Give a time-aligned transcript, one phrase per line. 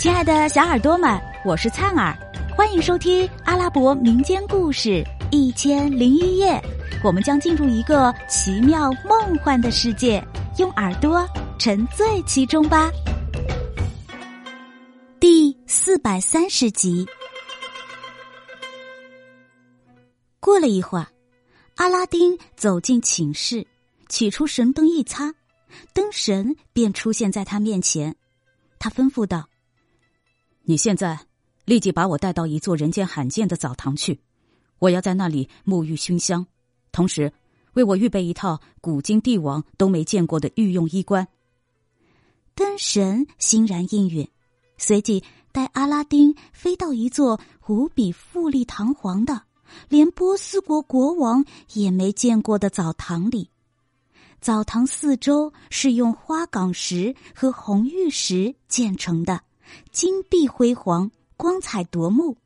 [0.00, 2.16] 亲爱的小耳朵们，我是灿儿，
[2.56, 4.88] 欢迎收听阿拉伯民间故事
[5.30, 6.52] 《一千零一夜》。
[7.04, 10.26] 我们将进入一个奇妙梦幻的世界，
[10.56, 11.28] 用耳朵
[11.58, 12.90] 沉醉其中吧。
[15.20, 17.06] 第四百三十集。
[20.40, 21.06] 过了一会儿，
[21.76, 23.66] 阿拉丁走进寝室，
[24.08, 25.30] 取出神灯一擦，
[25.92, 28.16] 灯神便出现在他面前。
[28.78, 29.49] 他吩咐道。
[30.62, 31.18] 你现在
[31.64, 34.20] 立即把我带到一座人间罕见的澡堂去，
[34.78, 36.46] 我要在那里沐浴熏香，
[36.92, 37.32] 同时
[37.74, 41.28] 为我预备一套古今帝王都没见过的御用衣冠。
[42.54, 44.28] 灯神欣然应允，
[44.76, 45.22] 随即
[45.52, 49.42] 带阿拉丁飞到一座无比富丽堂皇的、
[49.88, 53.50] 连波斯国国王也没见过的澡堂里。
[54.40, 59.40] 澡堂四周是用花岗石和红玉石建成的。
[59.90, 62.36] 金碧辉煌，光彩夺目。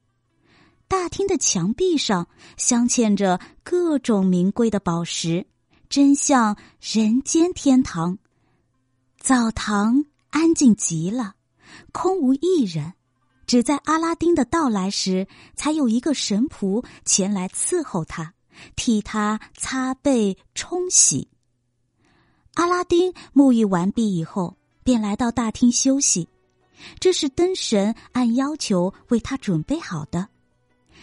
[0.87, 5.47] 大厅的墙壁上镶嵌着各种名贵的宝石，
[5.89, 8.19] 真像人间天堂。
[9.19, 11.35] 澡堂安静极了，
[11.93, 12.93] 空无一人，
[13.47, 18.35] 只在阿拉丁的到来时，才有一个神仆前来伺候他，
[18.77, 21.29] 替他擦背冲洗。
[22.53, 26.29] 阿拉丁沐浴完毕以后，便来到大厅休息。
[26.99, 30.29] 这是灯神按要求为他准备好的。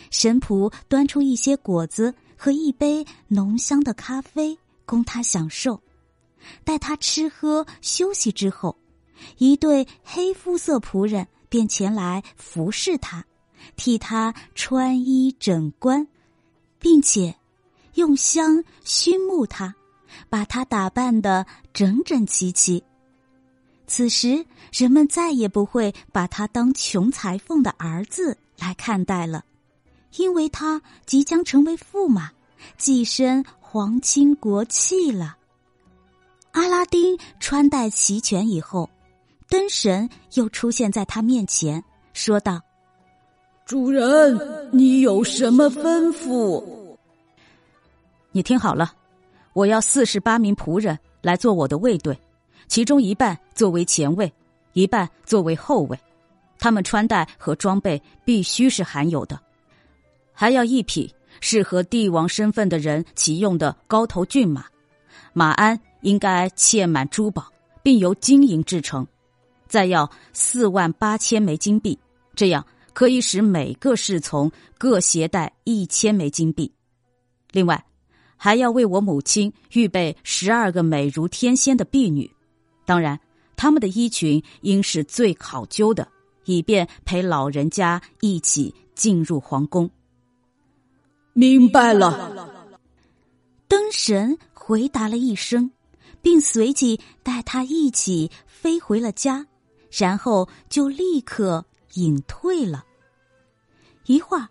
[0.10, 5.82] 神仆端出一些果子和一杯浓香的咖啡供他享受。
[6.64, 8.76] 待他吃喝休息之后，
[9.38, 13.24] 一对黑肤色仆人便前来服侍他，
[13.76, 16.08] 替他穿衣整冠，
[16.80, 17.36] 并且
[17.94, 19.76] 用香熏沐他，
[20.30, 22.84] 把他打扮的整整齐齐。
[23.94, 29.44] 此时，人们再也不会把他当穷裁缝的儿子来看待了，
[30.16, 32.32] 因为他即将成为驸马，
[32.80, 35.36] 跻身皇亲国戚了。
[36.54, 38.90] 阿拉丁穿戴齐全以后，
[39.50, 42.62] 灯神又出现在他面前，说道
[43.68, 46.64] ：“主人，你有什么吩咐？
[48.32, 48.94] 你听好了，
[49.52, 52.18] 我要四十八名仆人来做我的卫队。”
[52.68, 54.32] 其中一半作为前卫，
[54.74, 56.00] 一半作为后卫，
[56.58, 59.40] 他们穿戴和装备必须是罕有的，
[60.32, 64.66] 还要一匹适合帝王身份的人骑用的高头骏马，
[65.34, 67.52] 马鞍应该嵌满珠宝，
[67.84, 69.06] 并由金银制成，
[69.68, 71.98] 再要四万八千枚金币，
[72.36, 76.72] 这样可以使每个侍从各携带一千枚金币。
[77.52, 77.84] 另外，
[78.38, 82.30] 还要为我母亲预备十二个美如天仙的婢女。
[82.92, 83.18] 当然，
[83.56, 86.06] 他们的衣裙应是最考究的，
[86.44, 89.90] 以便陪老人家一起进入皇宫。
[91.32, 92.52] 明白了，
[93.70, 95.72] 灯神回答了一声，
[96.22, 99.48] 并随即带他一起飞回了家，
[99.90, 101.64] 然后就立刻
[101.94, 102.84] 隐退了。
[104.06, 104.50] 一会儿，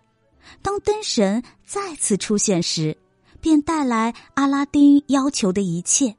[0.63, 2.97] 当灯神再次出现时，
[3.39, 6.17] 便带来阿拉丁要求的一切。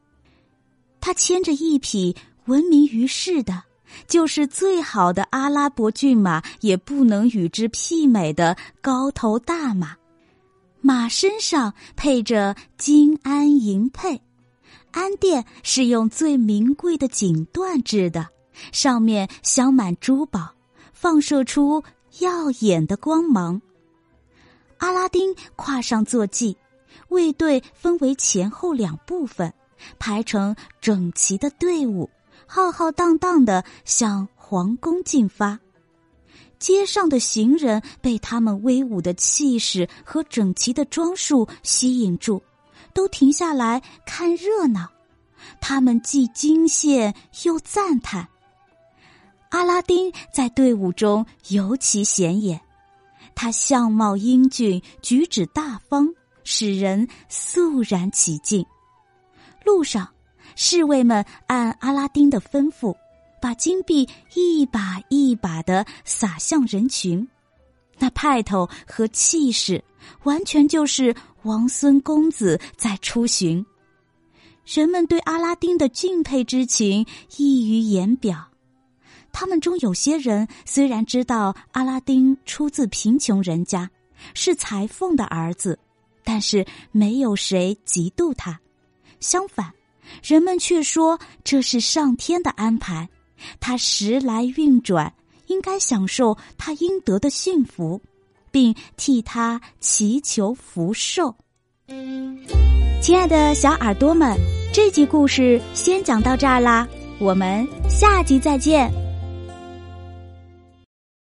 [1.02, 3.64] 他牵着一匹闻名于世的，
[4.08, 9.98] 就是最好的阿拉伯骏马也不能与之媲美的高头大马，
[10.80, 14.20] 马身上配着金鞍银辔，
[14.92, 18.28] 鞍垫是用最名贵的锦缎制的，
[18.72, 20.54] 上面镶满珠宝，
[20.94, 21.84] 放射出
[22.20, 23.62] 耀眼的光芒。
[24.78, 26.58] 阿拉丁跨上坐骑，
[27.10, 29.54] 卫队分为前后两部分。
[30.00, 32.10] 排成整齐的队伍，
[32.46, 35.60] 浩浩荡荡的向皇宫进发。
[36.60, 42.44] 街上的行人被他们威武的气势和整齐的装束吸引住，
[42.94, 44.92] 都停下来看热闹。
[45.60, 48.28] 他们既惊羡又赞叹。
[49.50, 52.62] 阿拉丁在队伍中尤其显眼，
[53.34, 56.14] 他相貌英俊，举止大方，
[56.44, 58.64] 使人肃然起敬。
[59.64, 60.08] 路上，
[60.56, 62.96] 侍卫们按阿拉丁的吩咐，
[63.42, 67.28] 把金币一把一把的撒向人群，
[67.98, 69.84] 那派头和气势，
[70.24, 73.66] 完全就是王孙公子在出巡。
[74.66, 77.06] 人们对阿拉丁的敬佩之情
[77.38, 78.48] 溢于言表。
[79.34, 83.90] 他们中有些人虽然知道阿拉丁出自贫穷人家，
[84.34, 85.80] 是裁缝的儿子，
[86.24, 88.60] 但是没有谁嫉妒他。
[89.22, 89.72] 相反，
[90.22, 93.08] 人们却说这是上天的安排，
[93.62, 95.14] 他时来运转，
[95.48, 98.02] 应该享受他应得的幸福，
[98.52, 101.34] 并替他祈求福寿。
[103.02, 104.38] 亲爱的小耳朵们，
[104.74, 106.88] 这集故事先讲到这儿啦，
[107.20, 109.01] 我们下集再见。